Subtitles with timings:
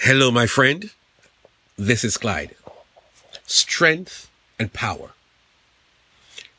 [0.00, 0.90] Hello, my friend.
[1.78, 2.54] This is Clyde.
[3.46, 5.12] Strength and power.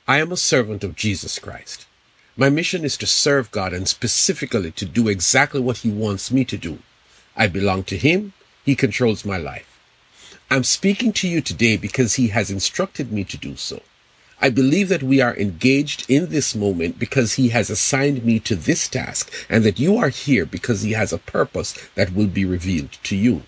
[0.07, 1.85] I am a servant of Jesus Christ.
[2.35, 6.45] My mission is to serve God and specifically to do exactly what He wants me
[6.45, 6.79] to do.
[7.35, 8.33] I belong to Him.
[8.65, 9.79] He controls my life.
[10.49, 13.83] I'm speaking to you today because He has instructed me to do so.
[14.39, 18.55] I believe that we are engaged in this moment because he has assigned me to
[18.55, 22.45] this task and that you are here because he has a purpose that will be
[22.45, 23.43] revealed to you.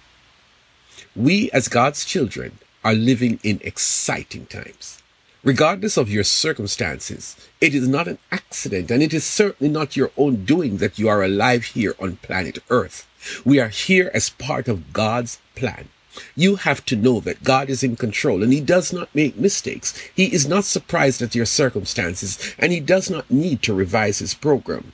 [1.15, 5.01] We as God's children are living in exciting times.
[5.43, 10.11] Regardless of your circumstances, it is not an accident and it is certainly not your
[10.17, 13.07] own doing that you are alive here on planet Earth.
[13.45, 15.89] We are here as part of God's plan.
[16.35, 19.93] You have to know that God is in control and He does not make mistakes.
[20.15, 24.33] He is not surprised at your circumstances and He does not need to revise His
[24.33, 24.93] program.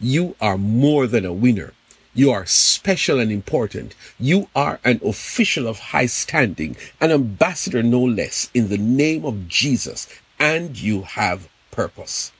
[0.00, 1.72] You are more than a winner.
[2.14, 3.94] You are special and important.
[4.18, 9.46] You are an official of high standing, an ambassador no less, in the name of
[9.46, 10.08] Jesus,
[10.38, 12.32] and you have purpose.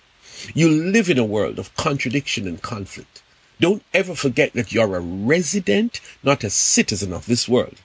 [0.55, 3.23] You live in a world of contradiction and conflict.
[3.61, 7.77] Don't ever forget that you're a resident, not a citizen of this world.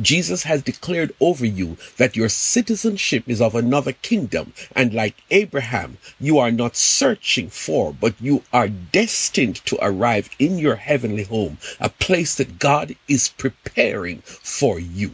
[0.00, 5.98] Jesus has declared over you that your citizenship is of another kingdom, and like Abraham,
[6.18, 11.58] you are not searching for, but you are destined to arrive in your heavenly home,
[11.78, 15.12] a place that God is preparing for you.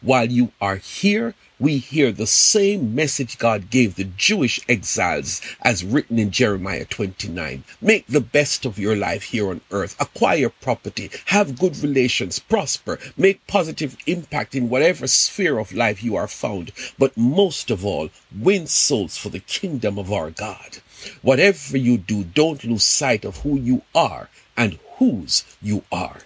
[0.00, 5.84] While you are here, we hear the same message God gave the Jewish exiles as
[5.84, 7.64] written in Jeremiah 29.
[7.80, 9.96] Make the best of your life here on earth.
[10.00, 11.10] Acquire property.
[11.26, 12.38] Have good relations.
[12.38, 13.00] Prosper.
[13.16, 16.70] Make positive impact in whatever sphere of life you are found.
[16.96, 20.78] But most of all, win souls for the kingdom of our God.
[21.22, 26.18] Whatever you do, don't lose sight of who you are and whose you are.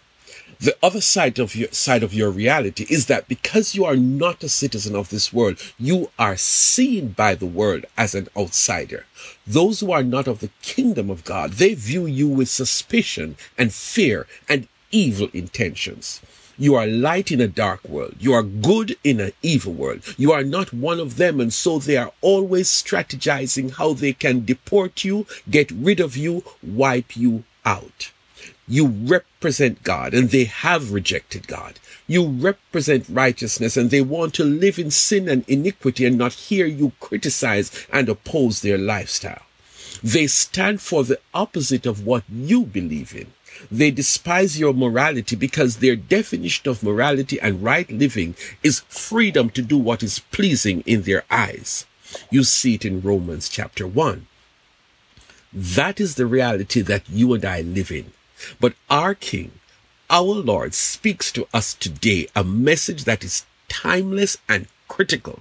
[0.63, 4.45] The other side of your side of your reality is that because you are not
[4.45, 9.05] a citizen of this world, you are seen by the world as an outsider.
[9.45, 13.75] Those who are not of the kingdom of God, they view you with suspicion and
[13.75, 16.21] fear and evil intentions.
[16.57, 18.15] You are light in a dark world.
[18.21, 20.15] You are good in an evil world.
[20.17, 21.41] You are not one of them.
[21.41, 26.45] And so they are always strategizing how they can deport you, get rid of you,
[26.63, 28.13] wipe you out.
[28.69, 31.81] You represent God and they have rejected God.
[32.07, 36.67] You represent righteousness and they want to live in sin and iniquity and not hear
[36.67, 39.43] you criticize and oppose their lifestyle.
[40.03, 43.33] They stand for the opposite of what you believe in.
[43.71, 49.63] They despise your morality because their definition of morality and right living is freedom to
[49.63, 51.87] do what is pleasing in their eyes.
[52.31, 54.27] You see it in Romans chapter 1.
[55.53, 58.13] That is the reality that you and I live in.
[58.61, 59.53] But our King,
[60.11, 65.41] our Lord, speaks to us today a message that is timeless and critical.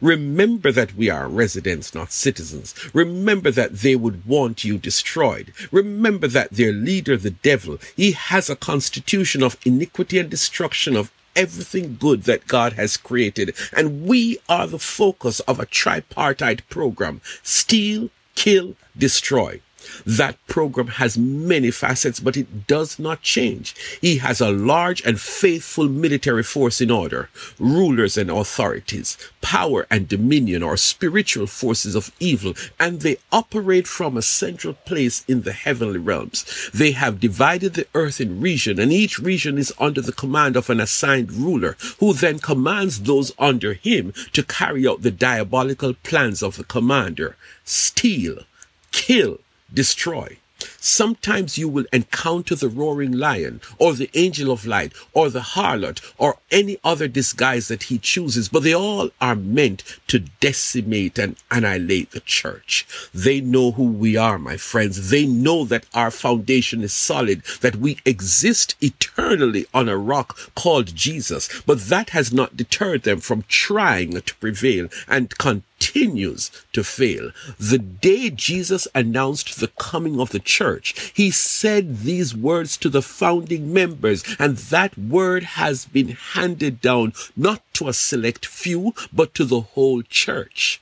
[0.00, 2.74] Remember that we are residents, not citizens.
[2.92, 5.52] Remember that they would want you destroyed.
[5.70, 11.12] Remember that their leader, the devil, he has a constitution of iniquity and destruction of
[11.36, 13.54] everything good that God has created.
[13.72, 17.20] And we are the focus of a tripartite program.
[17.42, 19.60] Steal, kill, destroy.
[20.06, 23.74] That program has many facets, but it does not change.
[24.00, 30.08] He has a large and faithful military force in order, rulers and authorities, power and
[30.08, 35.52] dominion are spiritual forces of evil, and they operate from a central place in the
[35.52, 36.70] heavenly realms.
[36.72, 40.70] They have divided the earth in region, and each region is under the command of
[40.70, 46.42] an assigned ruler, who then commands those under him to carry out the diabolical plans
[46.42, 47.36] of the commander.
[47.64, 48.44] Steal,
[48.90, 49.38] kill,
[49.72, 50.38] destroy.
[50.78, 56.00] Sometimes you will encounter the roaring lion or the angel of light or the harlot
[56.18, 61.36] or any other disguise that he chooses, but they all are meant to decimate and
[61.50, 62.86] annihilate the church.
[63.12, 65.10] They know who we are, my friends.
[65.10, 70.94] They know that our foundation is solid, that we exist eternally on a rock called
[70.94, 76.82] Jesus, but that has not deterred them from trying to prevail and continue continues to
[76.82, 77.30] fail.
[77.58, 83.02] The day Jesus announced the coming of the church, he said these words to the
[83.02, 89.34] founding members, and that word has been handed down not to a select few, but
[89.34, 90.80] to the whole church.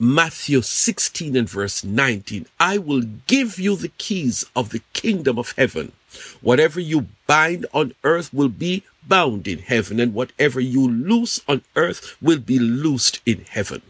[0.00, 5.54] Matthew 16 and verse 19, I will give you the keys of the kingdom of
[5.56, 5.92] heaven.
[6.40, 11.62] Whatever you bind on earth will be bound in heaven, and whatever you loose on
[11.74, 13.82] earth will be loosed in heaven.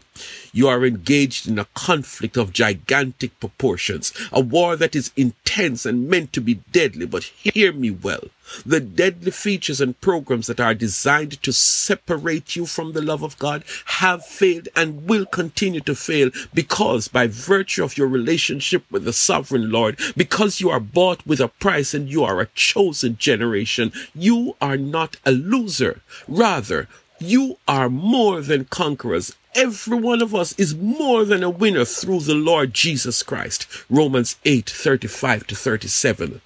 [0.51, 6.09] You are engaged in a conflict of gigantic proportions, a war that is intense and
[6.09, 8.25] meant to be deadly, but hear me well.
[8.65, 13.37] The deadly features and programs that are designed to separate you from the love of
[13.37, 19.05] God have failed and will continue to fail because by virtue of your relationship with
[19.05, 23.17] the sovereign Lord, because you are bought with a price and you are a chosen
[23.17, 26.01] generation, you are not a loser.
[26.27, 26.87] Rather,
[27.19, 29.35] you are more than conquerors.
[29.55, 33.65] Every one of us is more than a winner through the Lord Jesus Christ.
[33.89, 36.41] Romans 8, 35 to 37.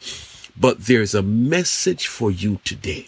[0.56, 3.08] But there's a message for you today.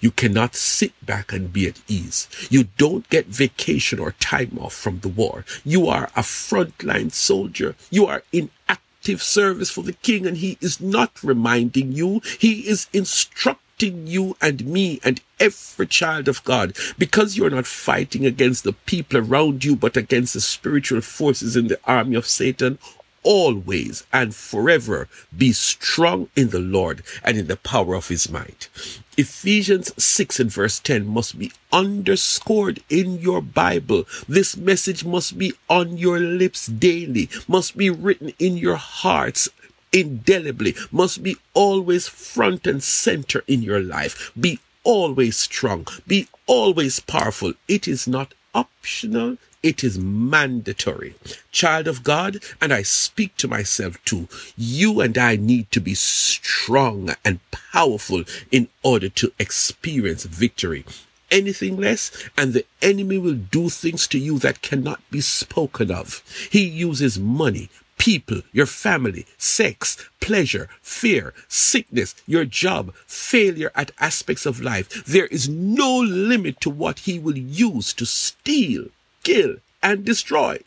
[0.00, 2.28] You cannot sit back and be at ease.
[2.50, 5.44] You don't get vacation or time off from the war.
[5.64, 7.74] You are a frontline soldier.
[7.90, 12.20] You are in active service for the king and he is not reminding you.
[12.38, 18.26] He is instructing you and me and every child of God because you're not fighting
[18.26, 22.78] against the people around you, but against the spiritual forces in the army of Satan.
[23.24, 28.68] Always and forever be strong in the Lord and in the power of his might.
[29.16, 34.04] Ephesians 6 and verse 10 must be underscored in your Bible.
[34.28, 39.48] This message must be on your lips daily, must be written in your hearts
[39.92, 44.32] indelibly, must be always front and center in your life.
[44.38, 45.86] Be always strong.
[46.06, 47.52] Be always powerful.
[47.66, 49.36] It is not optional.
[49.62, 51.14] It is mandatory.
[51.50, 55.94] Child of God, and I speak to myself too, you and I need to be
[55.94, 60.84] strong and powerful in order to experience victory
[61.30, 66.22] anything less, and the enemy will do things to you that cannot be spoken of.
[66.50, 74.46] He uses money, people, your family, sex, pleasure, fear, sickness, your job, failure at aspects
[74.46, 75.04] of life.
[75.04, 78.86] There is no limit to what he will use to steal,
[79.22, 80.60] kill, and destroy.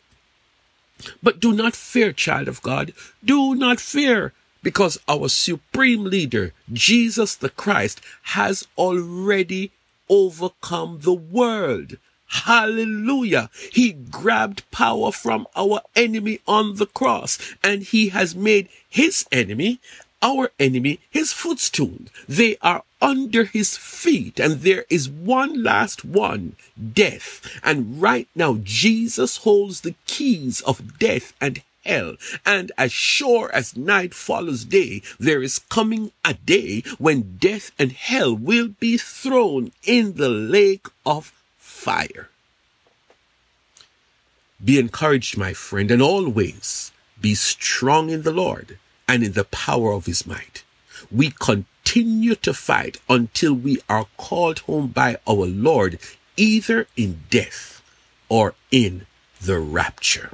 [1.22, 2.92] But do not fear, child of God.
[3.24, 4.32] Do not fear
[4.62, 8.00] because our supreme leader, Jesus the Christ,
[8.38, 9.72] has already
[10.08, 11.96] overcome the world.
[12.32, 13.50] Hallelujah.
[13.70, 19.80] He grabbed power from our enemy on the cross and he has made his enemy,
[20.22, 21.98] our enemy, his footstool.
[22.26, 26.56] They are under his feet and there is one last one,
[26.94, 27.46] death.
[27.62, 32.16] And right now, Jesus holds the keys of death and hell.
[32.46, 37.92] And as sure as night follows day, there is coming a day when death and
[37.92, 41.32] hell will be thrown in the lake of
[41.82, 42.28] fire.
[44.64, 49.92] Be encouraged, my friend, and always be strong in the Lord and in the power
[49.92, 50.62] of his might.
[51.10, 55.98] We continue to fight until we are called home by our Lord,
[56.36, 57.82] either in death
[58.28, 59.06] or in
[59.40, 60.30] the rapture.